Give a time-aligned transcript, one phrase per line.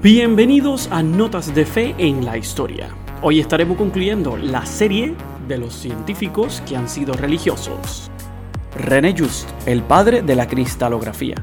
[0.00, 2.88] Bienvenidos a Notas de Fe en la Historia.
[3.20, 5.16] Hoy estaremos concluyendo la serie
[5.48, 8.08] de los científicos que han sido religiosos.
[8.76, 11.34] René Just, el padre de la cristalografía.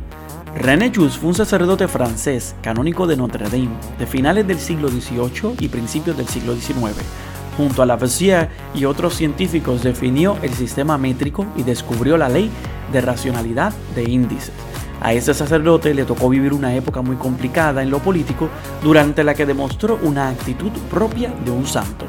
[0.55, 5.57] René Just fue un sacerdote francés, canónico de Notre Dame, de finales del siglo XVIII
[5.59, 6.95] y principios del siglo XIX.
[7.57, 12.49] Junto a Lavoisier y otros científicos definió el sistema métrico y descubrió la ley
[12.93, 14.53] de racionalidad de índices.
[15.01, 18.49] A ese sacerdote le tocó vivir una época muy complicada en lo político
[18.83, 22.05] durante la que demostró una actitud propia de un santo.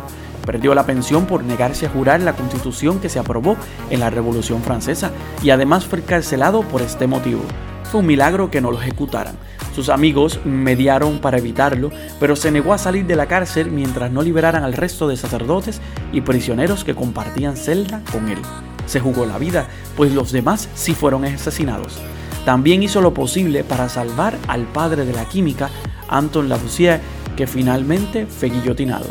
[0.47, 3.57] Perdió la pensión por negarse a jurar la constitución que se aprobó
[3.91, 5.11] en la Revolución Francesa
[5.43, 7.43] y además fue encarcelado por este motivo.
[7.91, 9.37] Fue un milagro que no lo ejecutaran.
[9.75, 14.23] Sus amigos mediaron para evitarlo, pero se negó a salir de la cárcel mientras no
[14.23, 15.81] liberaran al resto de sacerdotes
[16.13, 18.39] y prisioneros que compartían celda con él.
[18.87, 19.67] Se jugó la vida,
[19.97, 21.99] pues los demás sí fueron asesinados.
[22.47, 25.69] También hizo lo posible para salvar al padre de la química,
[26.09, 27.01] Anton Lavoisier,
[27.37, 29.07] que finalmente fue guillotinado.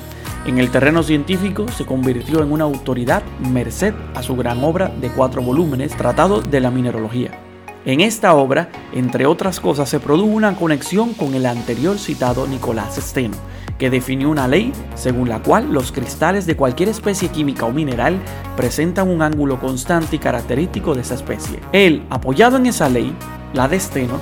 [0.45, 5.09] En el terreno científico se convirtió en una autoridad merced a su gran obra de
[5.09, 7.37] cuatro volúmenes, Tratado de la Mineralogía.
[7.83, 12.95] En esta obra, entre otras cosas, se produjo una conexión con el anterior citado Nicolás
[12.95, 13.35] Steno,
[13.77, 18.19] que definió una ley según la cual los cristales de cualquier especie química o mineral
[18.55, 21.59] presentan un ángulo constante y característico de esa especie.
[21.71, 23.15] Él, apoyado en esa ley,
[23.53, 24.19] la de Steno,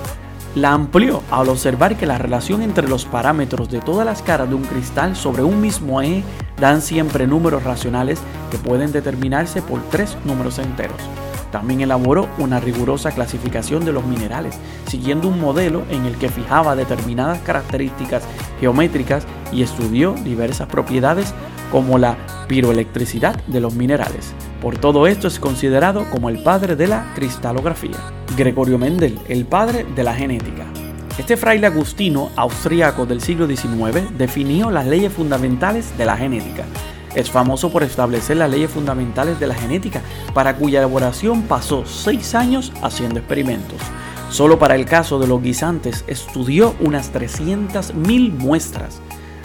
[0.55, 4.55] la amplió al observar que la relación entre los parámetros de todas las caras de
[4.55, 6.23] un cristal sobre un mismo eje
[6.59, 8.19] dan siempre números racionales
[8.51, 11.01] que pueden determinarse por tres números enteros.
[11.53, 16.75] También elaboró una rigurosa clasificación de los minerales, siguiendo un modelo en el que fijaba
[16.75, 18.23] determinadas características
[18.59, 21.31] geométricas y estudió diversas propiedades
[21.71, 24.33] como la piroelectricidad de los minerales.
[24.63, 27.99] Por todo esto es considerado como el padre de la cristalografía.
[28.35, 30.65] Gregorio Mendel, el padre de la genética.
[31.19, 36.65] Este fraile agustino austríaco del siglo XIX definió las leyes fundamentales de la genética
[37.15, 40.01] es famoso por establecer las leyes fundamentales de la genética,
[40.33, 43.79] para cuya elaboración pasó seis años haciendo experimentos.
[44.29, 48.99] Solo para el caso de los guisantes estudió unas 300.000 muestras,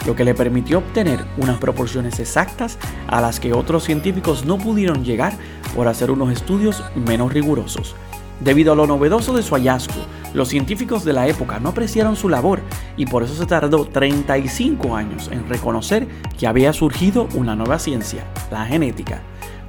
[0.06, 5.04] lo que le permitió obtener unas proporciones exactas a las que otros científicos no pudieron
[5.04, 5.34] llegar
[5.74, 7.96] por hacer unos estudios menos rigurosos.
[8.40, 10.00] Debido a lo novedoso de su hallazgo,
[10.34, 12.60] los científicos de la época no apreciaron su labor
[12.96, 16.06] y por eso se tardó 35 años en reconocer
[16.38, 19.22] que había surgido una nueva ciencia, la genética.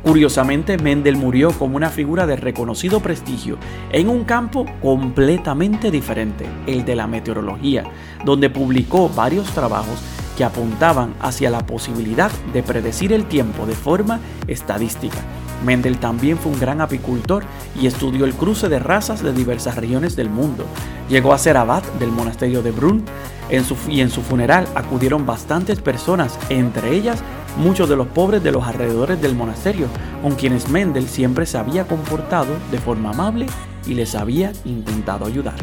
[0.03, 3.57] Curiosamente, Mendel murió como una figura de reconocido prestigio
[3.91, 7.83] en un campo completamente diferente, el de la meteorología,
[8.23, 9.99] donde publicó varios trabajos
[10.37, 15.17] que apuntaban hacia la posibilidad de predecir el tiempo de forma estadística
[15.65, 17.43] Mendel también fue un gran apicultor
[17.79, 20.65] y estudió el cruce de razas de diversas regiones del mundo.
[21.09, 23.03] Llegó a ser abad del monasterio de Brunn
[23.49, 27.23] y en su funeral acudieron bastantes personas, entre ellas
[27.57, 29.87] muchos de los pobres de los alrededores del monasterio,
[30.21, 33.47] con quienes Mendel siempre se había comportado de forma amable
[33.87, 35.55] y les había intentado ayudar.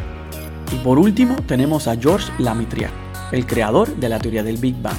[0.73, 2.91] Y por último tenemos a Georges Lamitrière,
[3.31, 4.97] el creador de la teoría del Big Bang.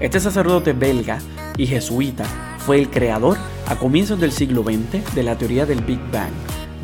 [0.00, 1.18] Este sacerdote belga
[1.56, 2.24] y jesuita
[2.68, 6.34] fue el creador a comienzos del siglo XX de la teoría del Big Bang,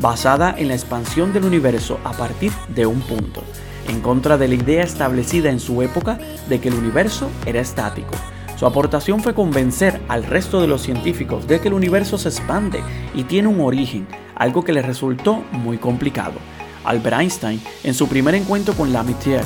[0.01, 3.43] basada en la expansión del universo a partir de un punto,
[3.87, 6.17] en contra de la idea establecida en su época
[6.49, 8.15] de que el universo era estático.
[8.57, 12.81] Su aportación fue convencer al resto de los científicos de que el universo se expande
[13.13, 16.39] y tiene un origen, algo que les resultó muy complicado.
[16.83, 19.45] Albert Einstein, en su primer encuentro con Lamitrière,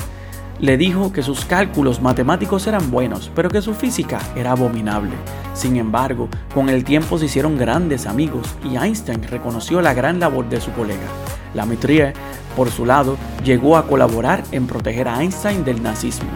[0.60, 5.12] le dijo que sus cálculos matemáticos eran buenos, pero que su física era abominable.
[5.54, 10.48] Sin embargo, con el tiempo se hicieron grandes amigos y Einstein reconoció la gran labor
[10.48, 11.06] de su colega.
[11.54, 12.12] Lamitrière,
[12.56, 16.28] por su lado, llegó a colaborar en proteger a Einstein del nazismo.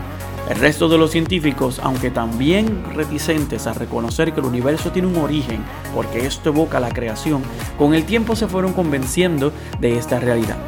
[0.48, 5.16] El resto de los científicos, aunque también reticentes a reconocer que el universo tiene un
[5.16, 5.62] origen,
[5.94, 7.42] porque esto evoca la creación,
[7.78, 10.58] con el tiempo se fueron convenciendo de esta realidad.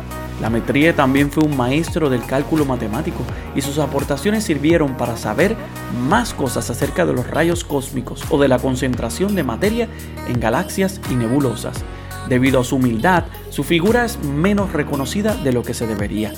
[0.40, 3.22] La metría también fue un maestro del cálculo matemático
[3.54, 5.56] y sus aportaciones sirvieron para saber
[6.08, 9.88] más cosas acerca de los rayos cósmicos o de la concentración de materia
[10.28, 11.82] en galaxias y nebulosas.
[12.28, 16.32] Debido a su humildad, su figura es menos reconocida de lo que se debería.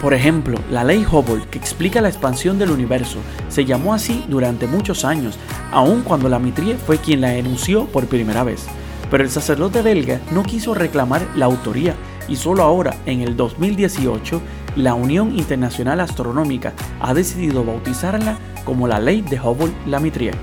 [0.00, 3.18] Por ejemplo, la ley Hubble, que explica la expansión del universo,
[3.48, 5.38] se llamó así durante muchos años,
[5.72, 8.66] aun cuando la Mitrie fue quien la enunció por primera vez.
[9.10, 11.94] Pero el sacerdote belga no quiso reclamar la autoría
[12.28, 14.40] y solo ahora, en el 2018,
[14.76, 20.36] la Unión Internacional Astronómica ha decidido bautizarla como la ley de Hubble-Lamitrière.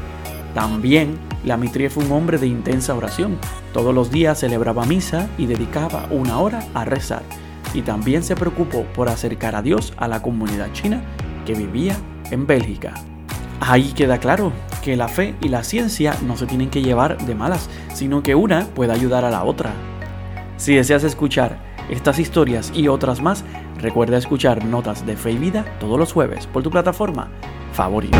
[0.53, 3.37] También Lamitrière fue un hombre de intensa oración.
[3.73, 7.23] Todos los días celebraba misa y dedicaba una hora a rezar.
[7.73, 11.01] Y también se preocupó por acercar a Dios a la comunidad china
[11.45, 11.95] que vivía
[12.31, 12.93] en Bélgica.
[13.61, 14.51] Ahí queda claro
[14.83, 18.35] que la fe y la ciencia no se tienen que llevar de malas, sino que
[18.35, 19.71] una puede ayudar a la otra.
[20.57, 23.44] Si deseas escuchar estas historias y otras más,
[23.80, 27.30] recuerda escuchar Notas de Fe y Vida todos los jueves por tu plataforma
[27.74, 28.18] favorita.